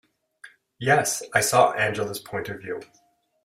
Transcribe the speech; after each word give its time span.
Yes, 0.79 1.21
I 1.31 1.41
saw 1.41 1.73
Angela's 1.73 2.17
point 2.17 2.49
of 2.49 2.59
view. 2.59 2.81